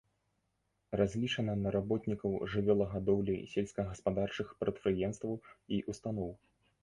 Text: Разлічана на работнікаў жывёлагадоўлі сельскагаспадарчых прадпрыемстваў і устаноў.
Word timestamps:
Разлічана 0.99 1.53
на 1.63 1.73
работнікаў 1.75 2.31
жывёлагадоўлі 2.53 3.35
сельскагаспадарчых 3.53 4.47
прадпрыемстваў 4.65 5.35
і 5.77 5.83
устаноў. 5.93 6.31